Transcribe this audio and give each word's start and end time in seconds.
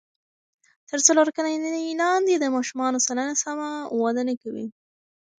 تر 0.89 0.99
څلور 1.07 1.27
کلنۍ 1.37 1.87
لاندې 2.01 2.33
د 2.37 2.45
ماشومانو 2.55 3.03
سلنه 3.07 3.35
سمه 3.43 3.69
وده 4.01 4.23
نه 4.29 4.35
کوي. 4.41 4.67